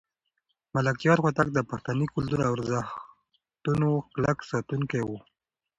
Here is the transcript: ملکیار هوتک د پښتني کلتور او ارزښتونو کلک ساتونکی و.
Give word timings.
ملکیار 0.73 1.19
هوتک 1.23 1.47
د 1.53 1.59
پښتني 1.69 2.05
کلتور 2.13 2.39
او 2.47 2.53
ارزښتونو 2.57 3.89
کلک 4.13 4.37
ساتونکی 4.51 5.01
و. 5.05 5.09